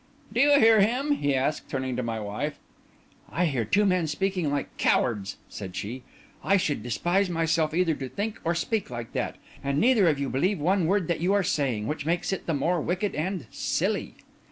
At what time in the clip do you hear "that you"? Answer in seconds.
11.07-11.33